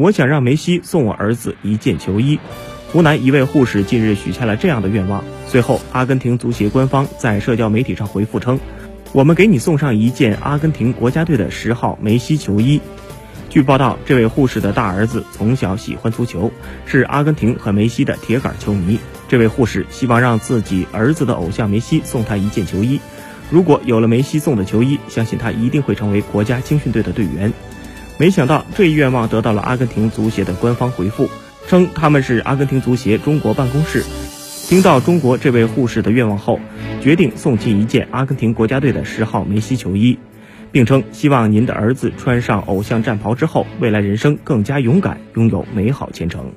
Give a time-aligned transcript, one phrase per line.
[0.00, 2.40] 我想让梅西送我儿子一件球衣。
[2.90, 5.22] 湖南一位护士近日许下了这样的愿望。
[5.46, 8.58] 随后，阿根廷足协官方在社交媒体上回复称
[9.12, 12.80] ：“我们给你送上一件阿根廷国家队的十号梅西球衣。”
[13.50, 16.50] 据报道，这位护士的大儿子从小喜欢足球，
[16.86, 18.98] 是阿根廷和梅西的铁杆球迷。
[19.28, 22.98] 这位护士希望让自己儿子的偶像梅西送他一件球衣。
[23.50, 27.52] 如果有了梅西送的球衣，相信他一定会成为国家青训队的队员。
[28.20, 31.26] 没想到这一愿望得到了阿根廷足协的官方回复。
[31.66, 34.04] 称他们是阿根廷足协中国办公室，
[34.68, 36.60] 听到中国这位护士的愿望后，
[37.00, 40.18] 决定送其一件阿根廷国家队的十号梅西球衣，
[40.70, 46.52] 并称希望您的儿子穿上偶像战袍之后，未来人生更加勇敢，拥有美好前程。